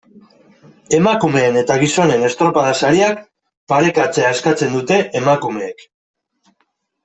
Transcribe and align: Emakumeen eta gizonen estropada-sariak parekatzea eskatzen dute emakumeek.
Emakumeen 0.99 1.59
eta 1.61 1.77
gizonen 1.83 2.25
estropada-sariak 2.29 3.21
parekatzea 3.75 4.35
eskatzen 4.39 4.77
dute 4.81 5.01
emakumeek. 5.23 5.89